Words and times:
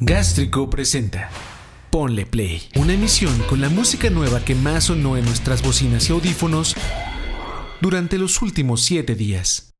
Gástrico 0.00 0.70
presenta 0.70 1.28
Ponle 1.90 2.24
Play, 2.24 2.62
una 2.76 2.94
emisión 2.94 3.36
con 3.48 3.60
la 3.60 3.68
música 3.68 4.10
nueva 4.10 4.38
que 4.44 4.54
más 4.54 4.84
sonó 4.84 5.16
en 5.16 5.24
nuestras 5.24 5.60
bocinas 5.60 6.08
y 6.08 6.12
audífonos 6.12 6.76
durante 7.80 8.16
los 8.16 8.40
últimos 8.40 8.82
7 8.82 9.16
días. 9.16 9.74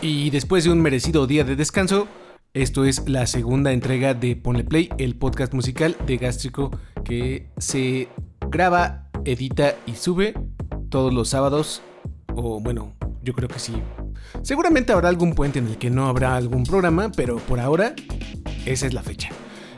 Y 0.00 0.30
después 0.30 0.62
de 0.62 0.70
un 0.70 0.80
merecido 0.80 1.26
día 1.26 1.42
de 1.42 1.56
descanso, 1.56 2.06
esto 2.54 2.84
es 2.84 3.08
la 3.08 3.26
segunda 3.26 3.72
entrega 3.72 4.14
de 4.14 4.36
Ponle 4.36 4.62
Play, 4.62 4.90
el 4.96 5.16
podcast 5.16 5.52
musical 5.52 5.96
de 6.06 6.18
Gástrico 6.18 6.70
que 7.04 7.50
se 7.58 8.08
graba, 8.48 9.10
edita 9.24 9.74
y 9.86 9.96
sube 9.96 10.34
todos 10.88 11.12
los 11.12 11.30
sábados, 11.30 11.82
o 12.32 12.60
bueno, 12.60 12.94
yo 13.24 13.32
creo 13.32 13.48
que 13.48 13.58
sí. 13.58 13.72
Seguramente 14.42 14.92
habrá 14.92 15.08
algún 15.08 15.34
puente 15.34 15.58
en 15.58 15.66
el 15.66 15.78
que 15.78 15.90
no 15.90 16.06
habrá 16.06 16.36
algún 16.36 16.62
programa, 16.62 17.10
pero 17.10 17.38
por 17.38 17.58
ahora 17.58 17.96
esa 18.64 18.86
es 18.86 18.94
la 18.94 19.02
fecha. 19.02 19.30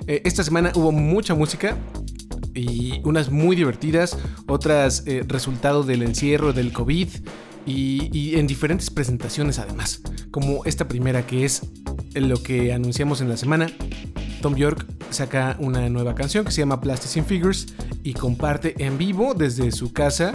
Eh, 0.06 0.22
esta 0.24 0.42
semana 0.42 0.72
hubo 0.74 0.92
mucha 0.92 1.34
música 1.34 1.77
y 2.54 3.00
unas 3.04 3.30
muy 3.30 3.56
divertidas, 3.56 4.18
otras 4.46 5.04
eh, 5.06 5.22
resultado 5.27 5.82
del 5.82 6.02
encierro 6.02 6.52
del 6.52 6.72
COVID 6.72 7.08
y, 7.66 8.36
en 8.36 8.46
diferentes 8.46 8.91
presentaciones 8.91 9.58
además, 9.58 10.02
como 10.30 10.64
esta 10.64 10.88
primera 10.88 11.27
que 11.27 11.44
es 11.44 11.62
lo 12.14 12.42
que 12.42 12.72
anunciamos 12.72 13.20
en 13.20 13.28
la 13.28 13.36
semana. 13.36 13.70
Tom 14.42 14.56
York 14.56 14.86
saca 15.10 15.56
una 15.60 15.88
nueva 15.88 16.14
canción 16.14 16.44
que 16.44 16.50
se 16.50 16.62
llama 16.62 16.80
Plasticine 16.80 17.27
Figures 17.27 17.66
y 18.02 18.14
comparte 18.14 18.74
en 18.78 18.96
vivo 18.96 19.34
desde 19.34 19.70
su 19.70 19.92
casa 19.92 20.32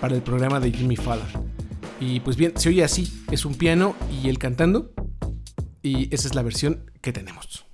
para 0.00 0.14
el 0.14 0.22
programa 0.22 0.60
de 0.60 0.70
Jimmy 0.70 0.96
Fallon. 0.96 1.26
Y 2.00 2.20
pues 2.20 2.36
bien, 2.36 2.52
se 2.56 2.68
oye 2.68 2.84
así, 2.84 3.24
es 3.32 3.44
un 3.44 3.54
piano 3.54 3.96
y 4.22 4.28
él 4.28 4.38
cantando 4.38 4.92
y 5.82 6.14
esa 6.14 6.28
es 6.28 6.34
la 6.34 6.42
versión 6.42 6.90
que 7.00 7.12
tenemos. 7.12 7.67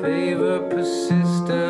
favor 0.00 0.68
persistent. 0.70 1.69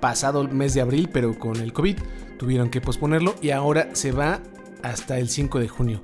pasado 0.00 0.46
mes 0.48 0.74
de 0.74 0.80
abril, 0.80 1.08
pero 1.12 1.38
con 1.38 1.56
el 1.56 1.72
COVID 1.72 1.98
tuvieron 2.38 2.70
que 2.70 2.80
posponerlo 2.80 3.34
y 3.42 3.50
ahora 3.50 3.90
se 3.92 4.12
va 4.12 4.40
hasta 4.82 5.18
el 5.18 5.28
5 5.28 5.58
de 5.60 5.68
junio. 5.68 6.02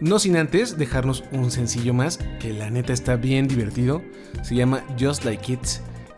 No 0.00 0.18
sin 0.18 0.36
antes 0.36 0.76
dejarnos 0.76 1.24
un 1.32 1.50
sencillo 1.50 1.94
más 1.94 2.18
que 2.40 2.52
la 2.52 2.70
neta 2.70 2.92
está 2.92 3.16
bien 3.16 3.48
divertido. 3.48 4.02
Se 4.42 4.54
llama 4.54 4.84
Just 4.98 5.24
Like 5.24 5.52
It 5.52 5.60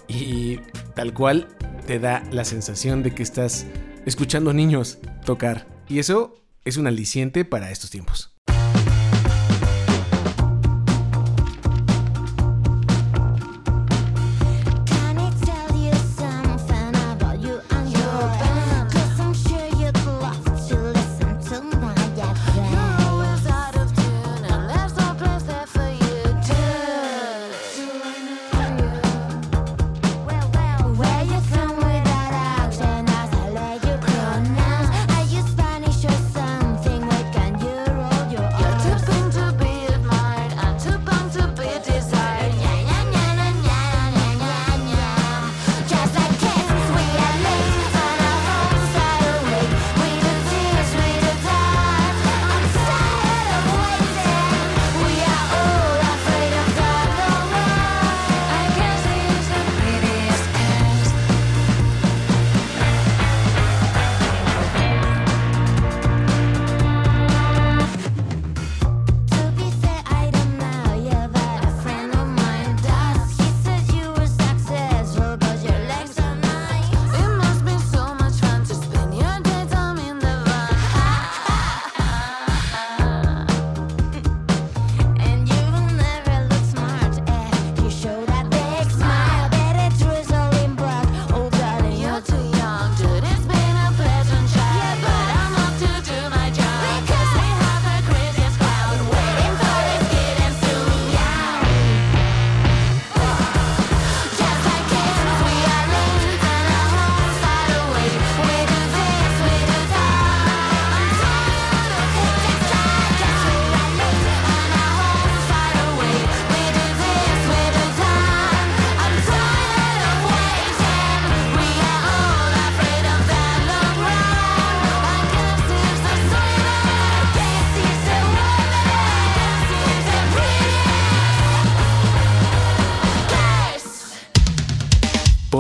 y 0.08 0.58
tal 0.94 1.12
cual 1.14 1.48
te 1.86 1.98
da 1.98 2.22
la 2.32 2.44
sensación 2.44 3.02
de 3.02 3.14
que 3.14 3.22
estás 3.22 3.66
escuchando 4.04 4.52
niños 4.52 4.98
tocar. 5.24 5.66
Y 5.88 6.00
eso 6.00 6.34
es 6.64 6.76
un 6.76 6.86
aliciente 6.86 7.44
para 7.44 7.70
estos 7.70 7.90
tiempos. 7.90 8.37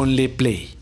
Ponle 0.08 0.28
play. 0.30 0.74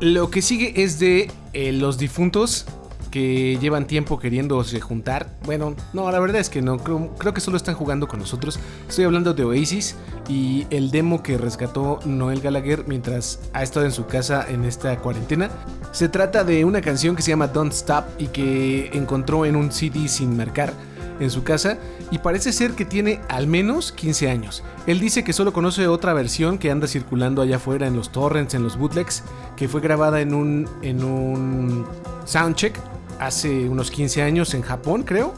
Lo 0.00 0.30
que 0.30 0.40
sigue 0.40 0.82
es 0.82 0.98
de 0.98 1.30
eh, 1.52 1.72
Los 1.72 1.98
Difuntos, 1.98 2.64
que 3.10 3.58
llevan 3.60 3.86
tiempo 3.86 4.18
queriéndose 4.18 4.80
juntar. 4.80 5.38
Bueno, 5.44 5.76
no, 5.92 6.10
la 6.10 6.18
verdad 6.20 6.40
es 6.40 6.48
que 6.48 6.62
no, 6.62 6.78
creo, 6.78 7.14
creo, 7.18 7.34
que 7.34 7.42
solo 7.42 7.58
están 7.58 7.74
jugando 7.74 8.08
con 8.08 8.20
nosotros. 8.20 8.58
Estoy 8.88 9.04
hablando 9.04 9.34
de 9.34 9.44
Oasis 9.44 9.96
y 10.26 10.66
el 10.70 10.90
demo 10.90 11.22
que 11.22 11.36
rescató 11.36 12.00
Noel 12.06 12.40
Gallagher 12.40 12.84
mientras 12.88 13.40
ha 13.52 13.62
estado 13.62 13.84
en 13.84 13.92
su 13.92 14.06
casa 14.06 14.46
en 14.48 14.64
esta 14.64 14.96
cuarentena. 15.00 15.50
Se 15.92 16.08
trata 16.08 16.44
de 16.44 16.64
una 16.64 16.80
canción 16.80 17.16
que 17.16 17.22
se 17.22 17.30
llama 17.30 17.48
Don't 17.48 17.74
Stop 17.74 18.04
y 18.18 18.28
que 18.28 18.88
encontró 18.94 19.44
en 19.44 19.54
un 19.54 19.70
CD 19.70 20.08
sin 20.08 20.34
marcar 20.34 20.72
en 21.20 21.30
su 21.30 21.42
casa 21.44 21.78
y 22.10 22.18
parece 22.18 22.52
ser 22.52 22.72
que 22.72 22.84
tiene 22.84 23.20
al 23.28 23.46
menos 23.46 23.92
15 23.92 24.30
años. 24.30 24.62
Él 24.86 25.00
dice 25.00 25.24
que 25.24 25.32
solo 25.32 25.52
conoce 25.52 25.86
otra 25.86 26.12
versión 26.12 26.58
que 26.58 26.70
anda 26.70 26.86
circulando 26.86 27.42
allá 27.42 27.56
afuera 27.56 27.86
en 27.86 27.96
los 27.96 28.12
torrents, 28.12 28.54
en 28.54 28.62
los 28.62 28.76
bootlegs, 28.76 29.22
que 29.56 29.68
fue 29.68 29.80
grabada 29.80 30.20
en 30.20 30.34
un, 30.34 30.68
en 30.82 31.04
un 31.04 31.86
soundcheck 32.24 32.78
hace 33.18 33.68
unos 33.68 33.90
15 33.90 34.22
años 34.22 34.54
en 34.54 34.62
Japón, 34.62 35.02
creo. 35.02 35.34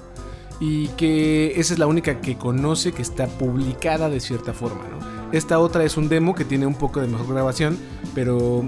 Y 0.59 0.89
que 0.89 1.61
esa 1.61 1.75
es 1.75 1.79
la 1.79 1.87
única 1.87 2.21
que 2.21 2.39
conoce 2.39 2.93
que 2.93 3.03
está 3.03 3.27
publicada 3.27 4.09
de 4.09 4.21
cierta 4.21 4.55
forma, 4.55 4.85
Esta 5.33 5.59
otra 5.59 5.85
es 5.85 5.99
un 5.99 6.09
demo 6.09 6.35
que 6.35 6.47
tiene 6.47 6.67
un 6.67 6.75
poco 6.75 7.01
de 7.01 7.09
mejor 7.09 7.29
grabación, 7.29 7.77
pero 8.15 8.67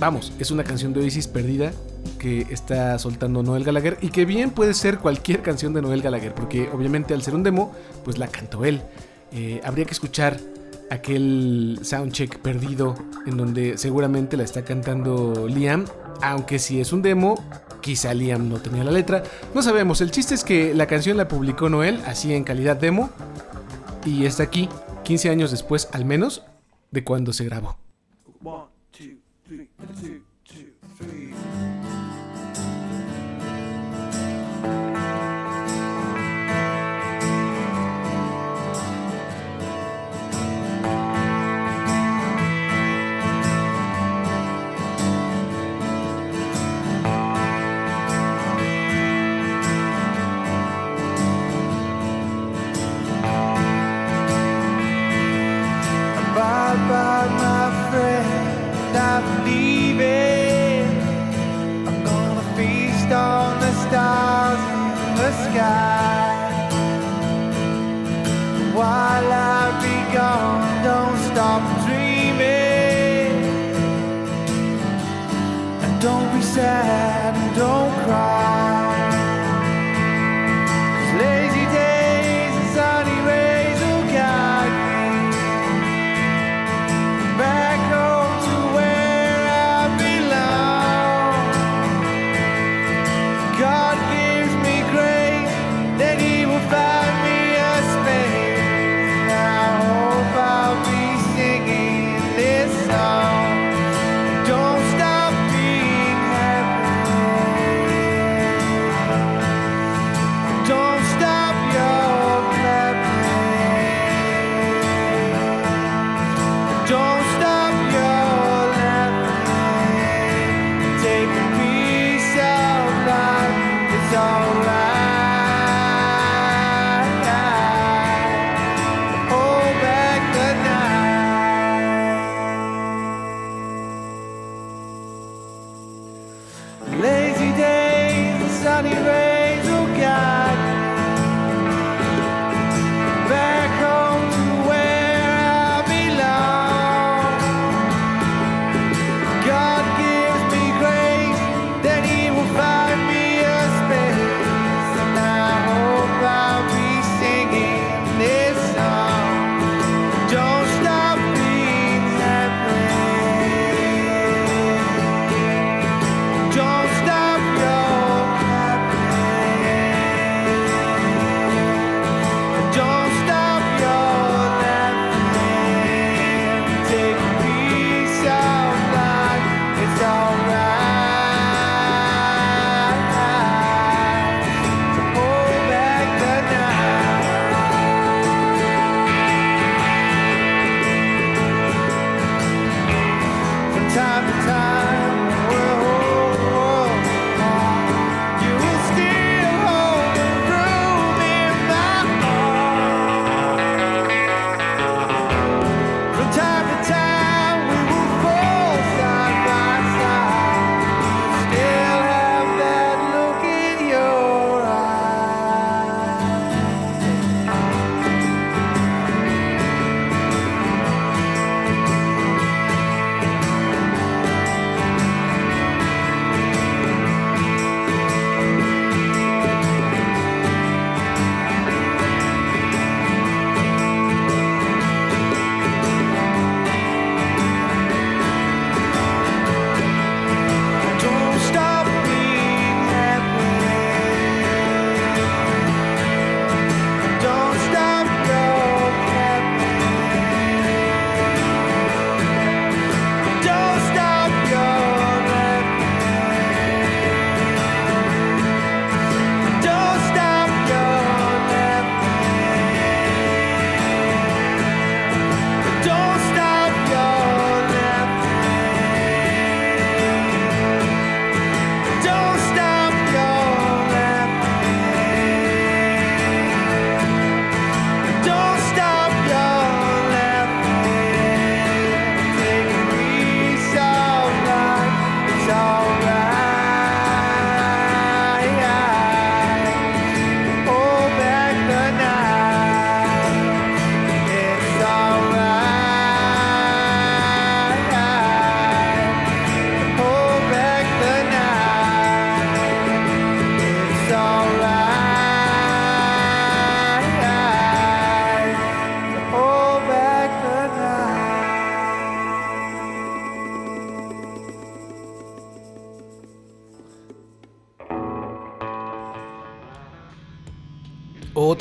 vamos, 0.00 0.32
es 0.40 0.50
una 0.50 0.64
canción 0.64 0.92
de 0.92 1.02
Oasis 1.02 1.28
perdida 1.28 1.72
que 2.18 2.46
está 2.50 2.98
soltando 2.98 3.42
Noel 3.42 3.64
Gallagher 3.64 3.98
y 4.00 4.08
que 4.08 4.24
bien 4.24 4.50
puede 4.50 4.74
ser 4.74 4.98
cualquier 4.98 5.42
canción 5.42 5.72
de 5.74 5.82
Noel 5.82 6.02
Gallagher, 6.02 6.34
porque 6.34 6.68
obviamente 6.70 7.14
al 7.14 7.22
ser 7.22 7.34
un 7.34 7.42
demo, 7.42 7.72
pues 8.04 8.18
la 8.18 8.28
cantó 8.28 8.64
él. 8.64 8.82
Eh, 9.32 9.60
habría 9.64 9.84
que 9.84 9.92
escuchar 9.92 10.38
aquel 10.90 11.80
soundcheck 11.82 12.38
perdido 12.38 12.94
en 13.26 13.36
donde 13.36 13.76
seguramente 13.76 14.36
la 14.36 14.44
está 14.44 14.64
cantando 14.64 15.48
Liam, 15.48 15.84
aunque 16.22 16.58
si 16.58 16.80
es 16.80 16.92
un 16.92 17.02
demo, 17.02 17.34
quizá 17.80 18.14
Liam 18.14 18.48
no 18.48 18.60
tenía 18.60 18.84
la 18.84 18.92
letra, 18.92 19.22
no 19.54 19.62
sabemos, 19.62 20.00
el 20.00 20.10
chiste 20.10 20.34
es 20.34 20.44
que 20.44 20.74
la 20.74 20.86
canción 20.86 21.16
la 21.16 21.28
publicó 21.28 21.68
Noel, 21.68 22.00
así 22.06 22.32
en 22.32 22.44
calidad 22.44 22.76
demo, 22.76 23.10
y 24.04 24.26
está 24.26 24.44
aquí, 24.44 24.68
15 25.04 25.30
años 25.30 25.50
después 25.50 25.88
al 25.92 26.04
menos, 26.04 26.42
de 26.90 27.04
cuando 27.04 27.32
se 27.32 27.44
grabó. 27.44 27.76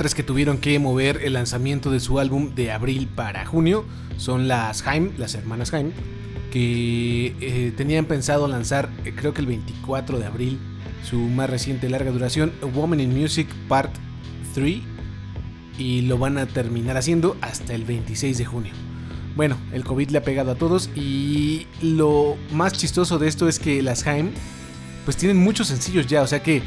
Otras 0.05 0.13
que 0.13 0.21
tuvieron 0.21 0.59
que 0.59 0.77
mover 0.77 1.21
el 1.23 1.33
lanzamiento 1.33 1.89
de 1.89 1.99
su 1.99 2.19
álbum 2.19 2.53
de 2.53 2.71
abril 2.71 3.07
para 3.07 3.43
junio 3.43 3.85
son 4.17 4.47
las 4.47 4.85
Haim, 4.85 5.13
las 5.17 5.33
hermanas 5.33 5.73
Haim, 5.73 5.93
que 6.51 7.35
eh, 7.41 7.73
tenían 7.75 8.05
pensado 8.05 8.47
lanzar 8.47 8.91
eh, 9.03 9.13
creo 9.15 9.33
que 9.33 9.41
el 9.41 9.47
24 9.47 10.19
de 10.19 10.25
abril 10.27 10.59
su 11.03 11.17
más 11.17 11.49
reciente 11.49 11.89
larga 11.89 12.11
duración, 12.11 12.53
Woman 12.75 12.99
in 12.99 13.19
Music 13.19 13.47
Part 13.67 13.95
3, 14.53 14.77
y 15.79 16.01
lo 16.01 16.19
van 16.19 16.37
a 16.37 16.45
terminar 16.45 16.97
haciendo 16.97 17.35
hasta 17.41 17.73
el 17.73 17.83
26 17.83 18.37
de 18.37 18.45
junio. 18.45 18.73
Bueno, 19.35 19.57
el 19.73 19.83
COVID 19.83 20.11
le 20.11 20.19
ha 20.19 20.23
pegado 20.23 20.51
a 20.51 20.55
todos 20.55 20.91
y 20.95 21.65
lo 21.81 22.37
más 22.51 22.73
chistoso 22.73 23.17
de 23.17 23.27
esto 23.27 23.47
es 23.47 23.57
que 23.57 23.81
las 23.81 24.05
Haim 24.05 24.29
pues 25.03 25.17
tienen 25.17 25.37
muchos 25.37 25.69
sencillos 25.69 26.05
ya, 26.05 26.21
o 26.21 26.27
sea 26.27 26.43
que 26.43 26.61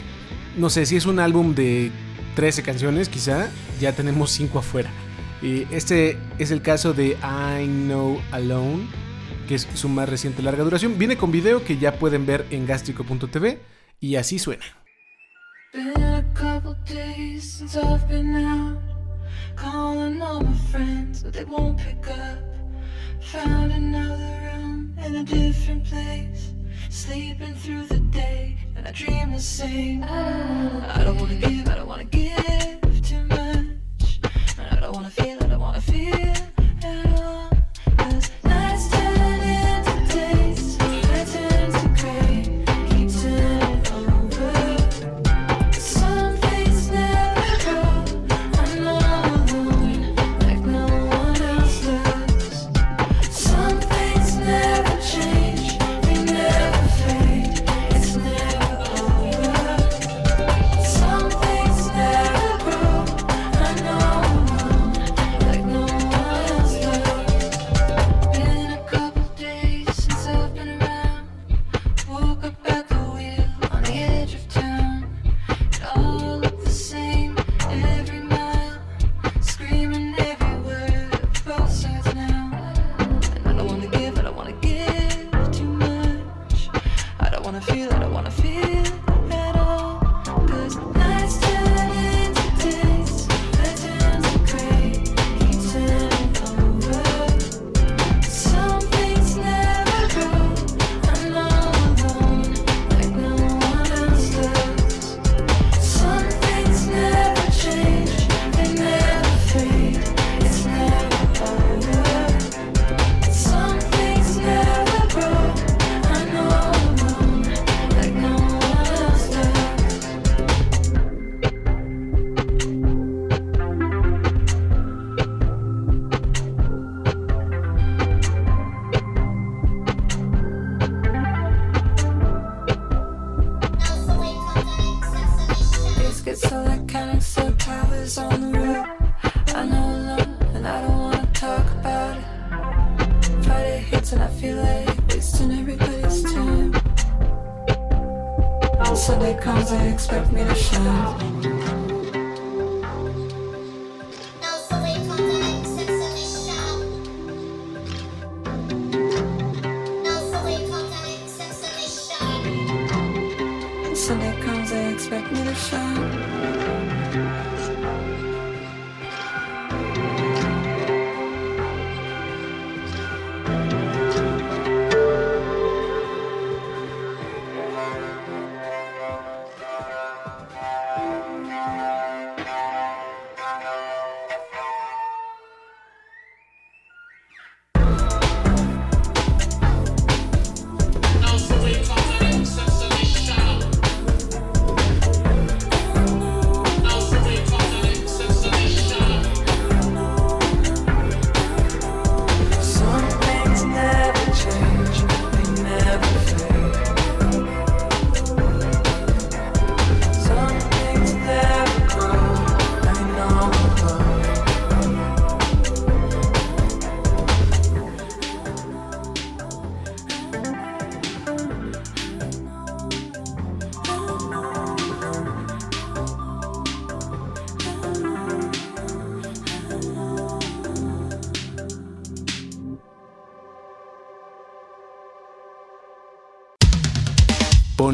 no 0.56 0.70
sé 0.70 0.86
si 0.86 0.96
es 0.96 1.06
un 1.06 1.20
álbum 1.20 1.54
de 1.54 1.92
13 2.34 2.62
canciones 2.62 3.08
quizá, 3.08 3.48
ya 3.80 3.92
tenemos 3.92 4.30
5 4.30 4.58
afuera. 4.58 4.90
Y 5.40 5.66
este 5.72 6.18
es 6.38 6.50
el 6.50 6.62
caso 6.62 6.92
de 6.92 7.16
I 7.22 7.66
Know 7.66 8.20
Alone, 8.32 8.86
que 9.46 9.54
es 9.54 9.68
su 9.74 9.88
más 9.88 10.08
reciente 10.08 10.42
larga 10.42 10.64
duración. 10.64 10.98
Viene 10.98 11.16
con 11.16 11.30
video 11.30 11.64
que 11.64 11.78
ya 11.78 11.98
pueden 11.98 12.26
ver 12.26 12.46
en 12.50 12.66
gastrico.tv 12.66 13.60
y 14.00 14.16
así 14.16 14.38
suena. 14.38 14.64
Sleeping 26.98 27.54
through 27.54 27.86
the 27.86 28.00
day, 28.00 28.56
and 28.74 28.88
I 28.88 28.90
dream 28.90 29.30
the 29.30 29.38
same. 29.38 30.02
I 30.02 31.04
don't 31.04 31.16
wanna 31.16 31.36
give, 31.36 31.68
I 31.68 31.76
don't 31.76 31.86
wanna 31.86 32.02
give 32.02 32.80
too 33.02 33.22
much. 33.22 34.18
I 34.58 34.80
don't 34.80 34.92
wanna 34.92 35.08
feel, 35.08 35.38
I 35.40 35.46
don't 35.46 35.60
wanna 35.60 35.80
feel 35.80 36.47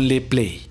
Ponle 0.05 0.21
play. 0.21 0.67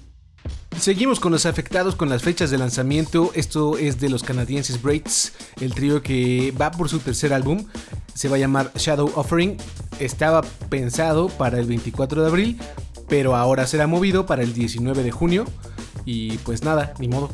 Seguimos 0.80 1.20
con 1.20 1.32
los 1.32 1.48
afectados 1.48 1.96
con 1.96 2.08
las 2.08 2.22
fechas 2.22 2.52
de 2.52 2.60
lanzamiento. 2.60 3.32
Esto 3.34 3.80
es 3.80 4.00
de 4.00 4.10
los 4.10 4.22
canadienses 4.22 4.80
Braids, 4.80 5.34
el 5.60 5.74
trío 5.74 6.04
que 6.04 6.54
va 6.62 6.70
por 6.70 6.88
su 6.88 7.00
tercer 7.00 7.34
álbum. 7.34 7.66
Se 8.14 8.30
va 8.30 8.36
a 8.36 8.40
llamar 8.40 8.72
Shadow 8.76 9.12
Offering. 9.16 9.58
Estaba 10.00 10.44
pensado 10.70 11.30
para 11.30 11.58
el 11.58 11.66
24 11.66 12.22
de 12.22 12.28
abril, 12.28 12.60
pero 13.10 13.36
ahora 13.36 13.66
será 13.66 13.88
movido 13.88 14.28
para 14.28 14.44
el 14.44 14.54
19 14.54 15.02
de 15.02 15.10
junio. 15.10 15.46
Y 16.06 16.38
pues 16.40 16.62
nada, 16.62 16.94
ni 17.00 17.08
modo. 17.08 17.32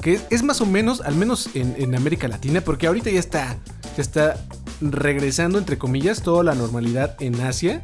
Que 0.00 0.20
es, 0.30 0.42
más 0.42 0.62
o 0.62 0.64
menos, 0.64 1.02
al 1.02 1.16
menos 1.16 1.50
en, 1.52 1.74
en 1.76 1.94
América 1.94 2.28
Latina, 2.28 2.62
porque 2.62 2.86
ahorita 2.86 3.10
ya 3.10 3.20
está, 3.20 3.58
ya 3.94 4.00
está 4.00 4.42
regresando, 4.80 5.58
entre 5.58 5.76
comillas, 5.76 6.22
toda 6.22 6.44
la 6.44 6.54
normalidad 6.54 7.14
en 7.20 7.38
Asia 7.42 7.82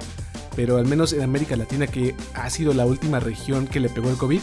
pero 0.59 0.77
al 0.77 0.87
menos 0.87 1.13
en 1.13 1.23
América 1.23 1.55
Latina, 1.55 1.87
que 1.87 2.17
ha 2.35 2.51
sido 2.51 2.75
la 2.75 2.85
última 2.85 3.21
región 3.21 3.69
que 3.69 3.79
le 3.79 3.89
pegó 3.89 4.11
el 4.11 4.17
COVID, 4.17 4.41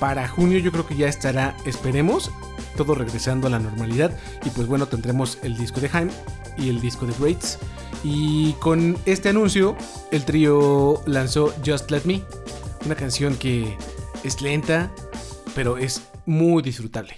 para 0.00 0.26
junio 0.26 0.58
yo 0.58 0.72
creo 0.72 0.84
que 0.88 0.96
ya 0.96 1.06
estará, 1.06 1.56
esperemos, 1.64 2.32
todo 2.76 2.96
regresando 2.96 3.46
a 3.46 3.50
la 3.50 3.60
normalidad. 3.60 4.10
Y 4.44 4.50
pues 4.50 4.66
bueno, 4.66 4.88
tendremos 4.88 5.38
el 5.44 5.56
disco 5.56 5.80
de 5.80 5.88
Haim 5.92 6.10
y 6.58 6.68
el 6.68 6.80
disco 6.80 7.06
de 7.06 7.14
Greats. 7.16 7.60
Y 8.02 8.54
con 8.54 8.98
este 9.06 9.28
anuncio, 9.28 9.76
el 10.10 10.24
trío 10.24 11.00
lanzó 11.06 11.54
Just 11.64 11.92
Let 11.92 12.06
Me, 12.06 12.24
una 12.84 12.96
canción 12.96 13.36
que 13.36 13.76
es 14.24 14.42
lenta, 14.42 14.90
pero 15.54 15.78
es 15.78 16.02
muy 16.26 16.64
disfrutable. 16.64 17.14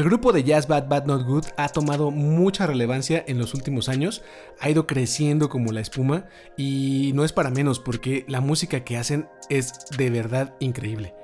El 0.00 0.06
grupo 0.06 0.32
de 0.32 0.44
jazz 0.44 0.66
Bad 0.66 0.88
Bad 0.88 1.04
Not 1.04 1.26
Good 1.26 1.44
ha 1.58 1.68
tomado 1.68 2.10
mucha 2.10 2.66
relevancia 2.66 3.22
en 3.26 3.38
los 3.38 3.52
últimos 3.52 3.90
años, 3.90 4.22
ha 4.58 4.70
ido 4.70 4.86
creciendo 4.86 5.50
como 5.50 5.72
la 5.72 5.82
espuma 5.82 6.24
y 6.56 7.12
no 7.14 7.22
es 7.22 7.34
para 7.34 7.50
menos 7.50 7.80
porque 7.80 8.24
la 8.26 8.40
música 8.40 8.82
que 8.82 8.96
hacen 8.96 9.28
es 9.50 9.74
de 9.98 10.08
verdad 10.08 10.54
increíble. 10.58 11.14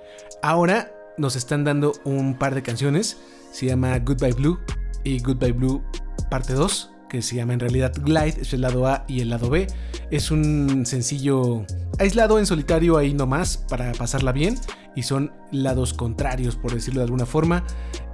Ahora 0.42 0.92
nos 1.16 1.36
están 1.36 1.64
dando 1.64 1.92
un 2.04 2.38
par 2.38 2.54
de 2.54 2.62
canciones, 2.62 3.16
se 3.50 3.64
llama 3.64 3.98
Goodbye 3.98 4.34
Blue 4.34 4.60
y 5.04 5.22
Goodbye 5.22 5.52
Blue 5.52 5.82
parte 6.28 6.52
2, 6.52 6.95
que 7.08 7.22
se 7.22 7.36
llama 7.36 7.54
en 7.54 7.60
realidad 7.60 7.92
Glide, 8.00 8.40
es 8.40 8.52
el 8.52 8.62
lado 8.62 8.86
A 8.86 9.04
y 9.08 9.20
el 9.20 9.30
lado 9.30 9.50
B. 9.50 9.66
Es 10.10 10.30
un 10.30 10.86
sencillo 10.86 11.64
aislado 11.98 12.38
en 12.38 12.46
solitario 12.46 12.96
ahí 12.96 13.14
nomás 13.14 13.56
para 13.56 13.92
pasarla 13.92 14.32
bien 14.32 14.56
y 14.94 15.02
son 15.02 15.32
lados 15.52 15.94
contrarios 15.94 16.56
por 16.56 16.72
decirlo 16.72 17.00
de 17.00 17.04
alguna 17.04 17.26
forma 17.26 17.64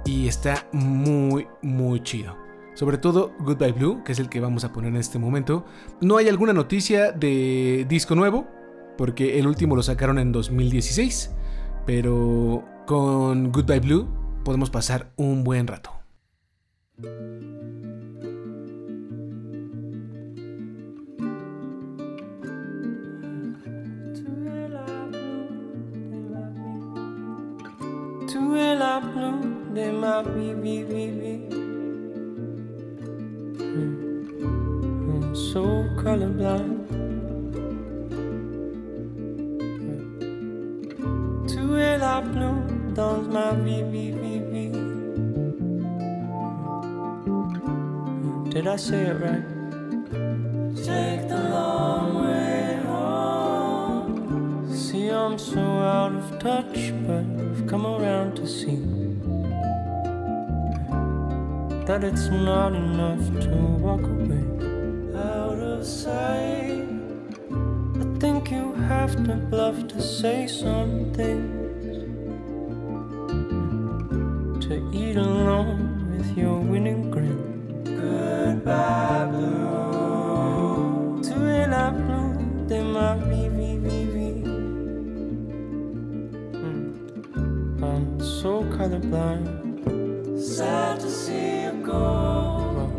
y 0.05 0.27
está 0.27 0.67
muy 0.71 1.47
muy 1.61 2.01
chido. 2.03 2.37
Sobre 2.75 2.97
todo 2.97 3.33
Goodbye 3.39 3.71
Blue, 3.71 4.03
que 4.03 4.13
es 4.13 4.19
el 4.19 4.29
que 4.29 4.39
vamos 4.39 4.63
a 4.63 4.73
poner 4.73 4.89
en 4.89 4.97
este 4.97 5.19
momento. 5.19 5.65
No 6.01 6.17
hay 6.17 6.27
alguna 6.27 6.53
noticia 6.53 7.11
de 7.11 7.85
disco 7.87 8.15
nuevo, 8.15 8.47
porque 8.97 9.39
el 9.39 9.47
último 9.47 9.75
lo 9.75 9.83
sacaron 9.83 10.17
en 10.17 10.31
2016, 10.31 11.31
pero 11.85 12.63
con 12.87 13.51
Goodbye 13.51 13.79
Blue 13.79 14.07
podemos 14.43 14.69
pasar 14.69 15.11
un 15.17 15.43
buen 15.43 15.67
rato. 15.67 15.91
Blue, 28.53 29.73
they 29.73 29.91
might 29.91 30.23
be, 30.35 30.53
be, 30.53 30.83
be, 30.83 31.07
be. 31.09 31.33
I'm 35.11 35.35
so 35.35 35.63
colorblind. 35.97 36.87
Two 41.47 41.75
light 41.97 42.31
blue, 42.31 42.93
dawns 42.93 43.27
my 43.27 43.53
be, 43.53 43.81
be, 43.81 44.11
be, 44.11 44.39
be. 44.51 44.67
Hmm, 48.05 48.49
did 48.49 48.67
I 48.67 48.75
say 48.75 49.07
it 49.07 49.19
right? 49.19 49.43
Take 50.75 51.27
the 51.27 51.49
long 51.49 52.23
way 52.23 52.79
home. 52.85 54.75
See, 54.75 55.09
I'm 55.09 55.39
so 55.39 55.59
out 55.61 56.13
of 56.13 56.39
touch, 56.39 56.93
but 57.07 57.42
come 57.73 57.87
around 57.87 58.35
to 58.35 58.45
see 58.45 58.75
that 61.87 62.03
it's 62.03 62.27
not 62.29 62.75
enough 62.75 63.25
to 63.41 63.49
walk 63.85 64.03
away 64.03 64.45
out 65.15 65.57
of 65.57 65.83
sight. 65.83 66.85
I 67.99 68.05
think 68.19 68.51
you 68.51 68.73
have 68.73 69.15
to 69.25 69.33
bluff 69.49 69.87
to 69.87 69.99
say 70.03 70.45
something 70.45 71.52
colorblind. 89.13 90.39
Sad 90.39 90.99
to 90.99 91.09
see 91.09 91.63
you 91.63 91.71
go. 91.83 92.89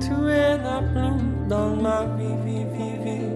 To 0.00 0.28
end 0.28 0.66
up 0.66 0.84
vie, 2.18 2.36
vie, 2.44 2.64
vie, 2.72 2.98
vie. 3.04 3.30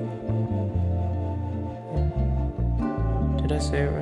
Did 3.43 3.53
I 3.53 3.59
say 3.59 3.83
it 3.83 3.91
right? 3.91 3.98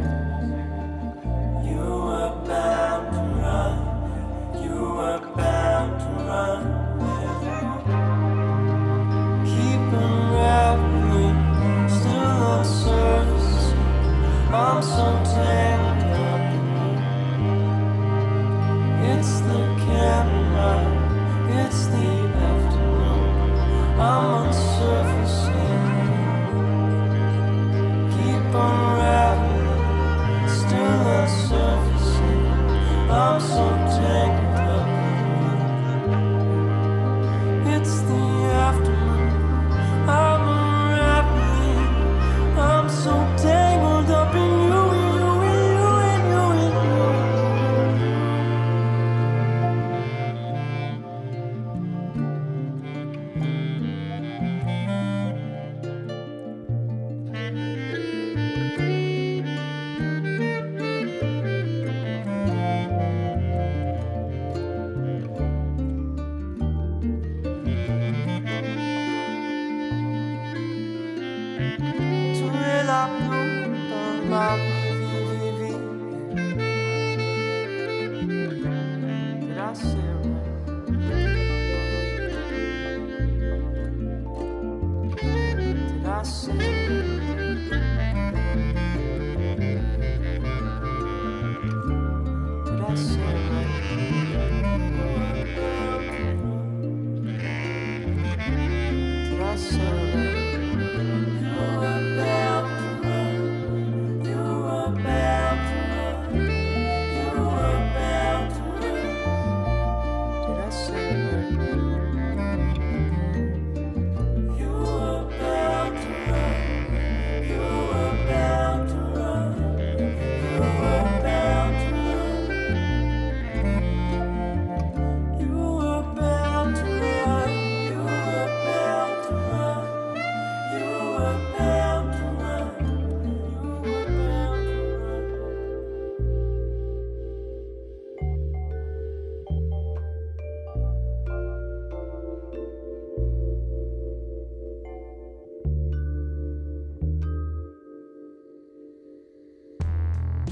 myself. 79.66 80.05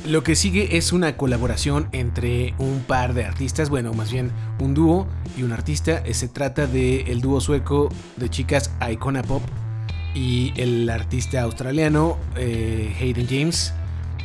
Lo 0.07 0.23
que 0.23 0.37
sigue 0.37 0.77
es 0.77 0.93
una 0.93 1.17
colaboración 1.17 1.89
entre 1.93 2.53
un 2.59 2.81
par 2.81 3.15
de 3.15 3.25
artistas, 3.25 3.71
bueno, 3.71 3.95
más 3.95 4.13
bien 4.13 4.33
un 4.61 4.75
dúo 4.75 5.07
y 5.35 5.45
un 5.45 5.53
artista. 5.53 6.03
Se 6.13 6.29
trata 6.29 6.67
del 6.67 7.23
dúo 7.23 7.41
sueco 7.41 7.89
de 8.17 8.29
chicas 8.29 8.71
Icona 8.87 9.23
Pop 9.23 9.43
y 10.15 10.53
el 10.57 10.91
artista 10.91 11.41
australiano 11.41 12.19
eh, 12.37 12.95
Hayden 13.01 13.27
James, 13.27 13.73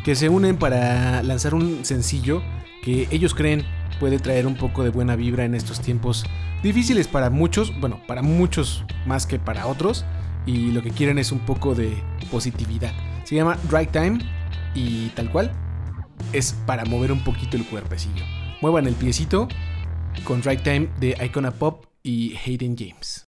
que 0.03 0.15
se 0.15 0.27
unen 0.27 0.57
para 0.57 1.23
lanzar 1.23 1.55
un 1.55 1.85
sencillo 1.85 2.43
que 2.83 3.07
ellos 3.09 3.33
creen 3.33 3.63
puede 4.01 4.19
traer 4.19 4.47
un 4.47 4.55
poco 4.55 4.83
de 4.83 4.89
buena 4.89 5.15
vibra 5.15 5.45
en 5.45 5.55
estos 5.55 5.79
tiempos 5.79 6.25
difíciles 6.61 7.07
para 7.07 7.29
muchos, 7.29 7.71
bueno, 7.79 8.01
para 8.05 8.21
muchos 8.21 8.83
más 9.05 9.25
que 9.25 9.39
para 9.39 9.65
otros, 9.65 10.03
y 10.45 10.71
lo 10.71 10.81
que 10.81 10.91
quieren 10.91 11.17
es 11.19 11.31
un 11.31 11.39
poco 11.39 11.73
de 11.73 12.03
positividad. 12.29 12.91
Se 13.23 13.35
llama 13.35 13.57
Right 13.71 13.91
Time 13.91 14.19
y 14.75 15.07
tal 15.15 15.31
cual 15.31 15.68
es 16.33 16.53
para 16.65 16.85
mover 16.85 17.11
un 17.11 17.23
poquito 17.23 17.57
el 17.57 17.65
cuerpecillo. 17.65 18.25
Muevan 18.61 18.87
el 18.87 18.95
piecito 18.95 19.47
con 20.23 20.41
Right 20.43 20.63
Time 20.63 20.89
de 20.99 21.17
Icona 21.23 21.51
Pop 21.51 21.85
y 22.03 22.35
Hayden 22.35 22.75
James. 22.77 23.28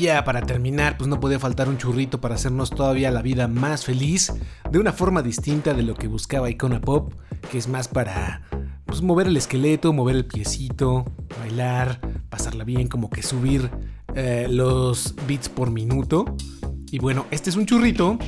Ya 0.00 0.24
para 0.24 0.42
terminar, 0.42 0.96
pues 0.96 1.08
no 1.08 1.20
podía 1.20 1.38
faltar 1.38 1.68
un 1.68 1.78
churrito 1.78 2.20
para 2.20 2.34
hacernos 2.34 2.70
todavía 2.70 3.10
la 3.10 3.22
vida 3.22 3.46
más 3.46 3.84
feliz, 3.84 4.32
de 4.70 4.78
una 4.78 4.92
forma 4.92 5.22
distinta 5.22 5.74
de 5.74 5.82
lo 5.82 5.94
que 5.94 6.08
buscaba 6.08 6.50
Icona 6.50 6.80
Pop, 6.80 7.12
que 7.50 7.58
es 7.58 7.68
más 7.68 7.86
para 7.86 8.42
pues, 8.86 9.02
mover 9.02 9.28
el 9.28 9.36
esqueleto, 9.36 9.92
mover 9.92 10.16
el 10.16 10.24
piecito, 10.24 11.04
bailar, 11.38 12.00
pasarla 12.28 12.64
bien, 12.64 12.88
como 12.88 13.10
que 13.10 13.22
subir 13.22 13.70
eh, 14.14 14.46
los 14.50 15.14
beats 15.28 15.48
por 15.48 15.70
minuto. 15.70 16.24
Y 16.90 16.98
bueno, 16.98 17.26
este 17.30 17.50
es 17.50 17.56
un 17.56 17.66
churrito 17.66 18.18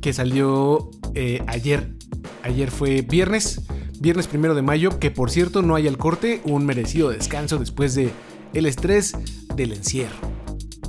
que 0.00 0.12
salió 0.12 0.90
eh, 1.14 1.42
ayer. 1.46 1.94
Ayer 2.42 2.70
fue 2.70 3.02
viernes, 3.02 3.62
viernes 4.00 4.26
primero 4.28 4.54
de 4.54 4.62
mayo, 4.62 4.98
que 4.98 5.10
por 5.10 5.30
cierto 5.30 5.62
no 5.62 5.74
hay 5.74 5.88
al 5.88 5.98
corte, 5.98 6.40
un 6.44 6.64
merecido 6.64 7.10
descanso 7.10 7.58
después 7.58 7.94
de 7.94 8.12
el 8.54 8.66
estrés 8.66 9.12
del 9.54 9.72
encierro. 9.72 10.35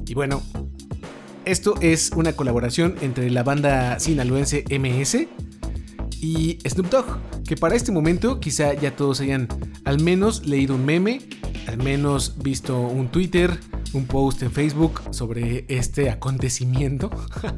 Y 0.08 0.14
bueno, 0.14 0.42
esto 1.44 1.76
es 1.82 2.12
una 2.16 2.34
colaboración 2.34 2.96
entre 3.02 3.30
la 3.30 3.44
banda 3.44 4.00
sinaloense 4.00 4.64
MS 4.70 5.28
y 6.22 6.60
Snoop 6.68 6.90
Dogg, 6.90 7.44
que 7.44 7.58
para 7.58 7.76
este 7.76 7.92
momento 7.92 8.40
quizá 8.40 8.74
ya 8.74 8.96
todos 8.96 9.20
hayan 9.22 9.48
al 9.84 10.02
menos 10.02 10.46
leído 10.46 10.76
un 10.76 10.86
meme, 10.86 11.20
al 11.68 11.78
menos 11.78 12.36
visto 12.42 12.80
un 12.80 13.10
Twitter, 13.10 13.60
un 13.94 14.06
post 14.06 14.44
en 14.44 14.52
Facebook 14.52 15.02
sobre 15.12 15.66
este 15.68 16.10
acontecimiento. 16.10 17.12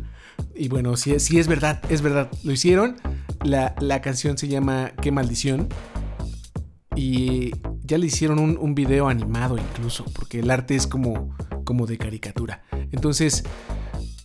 y 0.56 0.70
bueno, 0.70 0.98
si 0.98 1.14
es, 1.14 1.48
verdad, 1.48 1.82
es 1.90 2.02
verdad, 2.02 2.32
lo 2.44 2.52
hicieron. 2.52 2.98
La, 3.44 4.02
canción 4.02 4.38
se 4.38 4.48
llama 4.48 4.92
Qué 5.02 5.12
maldición. 5.12 5.70
Y 6.96 7.52
ya 7.84 7.98
le 7.98 8.08
hicieron 8.08 8.40
un 8.40 8.76
video 8.76 9.08
animado 9.08 9.58
incluso, 9.58 10.04
porque 10.14 10.40
el 10.40 10.52
arte 10.52 10.76
es 10.76 10.86
como 10.86 11.34
como 11.70 11.86
de 11.86 12.00
caricatura. 12.00 12.64
Entonces, 12.92 13.44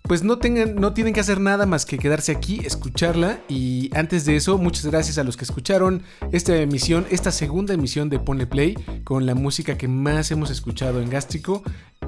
pues 0.08 0.22
no, 0.24 0.38
tengan, 0.38 0.76
no 0.76 0.94
tienen 0.94 1.12
que 1.12 1.20
hacer 1.20 1.42
nada 1.42 1.66
más 1.66 1.84
que 1.84 1.98
quedarse 1.98 2.32
aquí, 2.32 2.60
escucharla. 2.64 3.40
Y 3.50 3.90
antes 3.94 4.24
de 4.24 4.36
eso, 4.36 4.56
muchas 4.56 4.86
gracias 4.86 5.18
a 5.18 5.24
los 5.24 5.36
que 5.36 5.44
escucharon 5.44 6.04
esta 6.32 6.56
emisión, 6.56 7.04
esta 7.10 7.30
segunda 7.30 7.74
emisión 7.74 8.08
de 8.08 8.18
Pone 8.18 8.46
Play, 8.46 8.76
con 9.04 9.26
la 9.26 9.34
música 9.34 9.76
que 9.76 9.88
más 9.88 10.30
hemos 10.30 10.50
escuchado 10.50 11.02
en 11.02 11.10
Gástrico. 11.10 11.62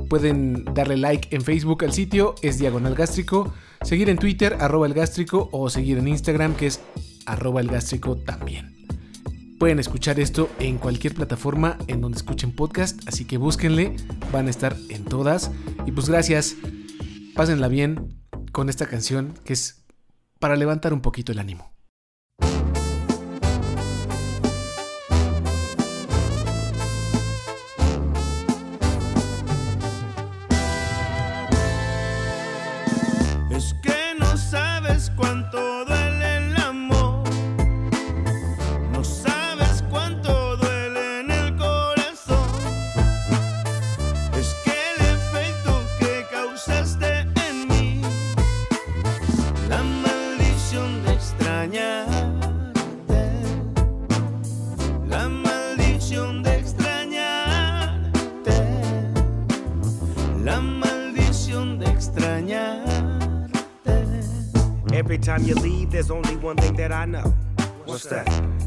Pueden 0.09 0.65
darle 0.73 0.97
like 0.97 1.37
en 1.37 1.43
Facebook 1.43 1.85
al 1.85 1.93
sitio, 1.93 2.35
es 2.41 2.59
Diagonal 2.59 2.95
Gástrico, 2.95 3.53
seguir 3.83 4.09
en 4.09 4.17
Twitter, 4.17 4.57
arroba 4.59 4.87
el 4.87 4.95
gástrico, 4.95 5.51
o 5.53 5.69
seguir 5.69 5.99
en 5.99 6.09
Instagram, 6.09 6.55
que 6.55 6.69
es 6.69 6.81
arroba 7.27 7.61
el 7.61 7.69
gástrico 7.69 8.17
también. 8.17 8.76
Pueden 9.59 9.79
escuchar 9.79 10.21
esto 10.21 10.51
en 10.59 10.77
cualquier 10.77 11.15
plataforma 11.15 11.79
en 11.87 12.03
donde 12.03 12.19
escuchen 12.19 12.53
podcast, 12.53 13.01
así 13.09 13.25
que 13.25 13.39
búsquenle, 13.39 13.97
van 14.31 14.49
a 14.49 14.51
estar 14.51 14.77
en 14.91 15.05
todas. 15.05 15.51
Y 15.87 15.93
pues 15.93 16.11
gracias, 16.11 16.57
pásenla 17.35 17.69
bien, 17.69 18.21
con 18.53 18.69
esta 18.69 18.87
canción 18.87 19.33
que 19.45 19.55
es 19.55 19.85
para 20.39 20.57
levantar 20.57 20.93
un 20.93 21.01
poquito 21.01 21.33
el 21.33 21.39
ánimo. 21.39 21.76
Time 65.37 65.47
you 65.47 65.55
leave, 65.57 65.91
there's 65.91 66.11
only 66.11 66.37
one 66.37 66.57
thing 66.57 66.75
that 66.77 66.93
I 66.93 67.05
know. 67.05 67.35
What's 67.85 68.05
that? 68.05 68.56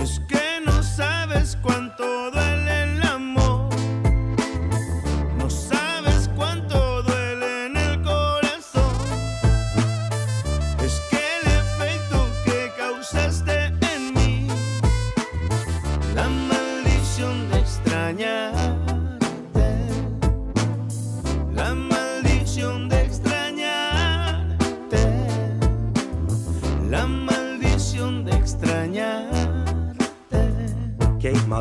Es 0.00 0.18
que 0.26 0.62
no 0.64 0.82
sabes 0.82 1.58
cuánto 1.60 2.30
duele 2.30 2.49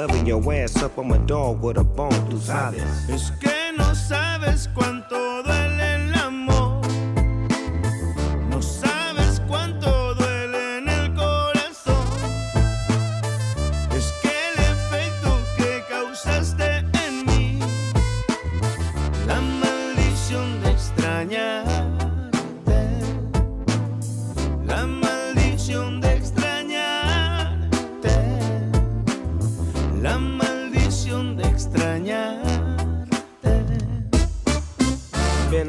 Your 0.00 0.54
ass 0.54 0.82
up, 0.82 0.96
with 0.96 1.76
a 1.76 1.84
bone. 1.84 2.10
Es 3.08 3.30
que 3.32 3.72
no 3.76 3.94
sabes 3.94 4.66
cuánto 4.74 5.29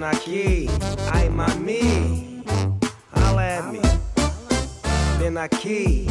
fazendo 0.01 0.05
aqui? 0.05 0.67
Ai, 1.11 1.29
mami, 1.29 2.43
aleme, 3.13 3.81
vem 5.19 5.37
aqui. 5.37 6.10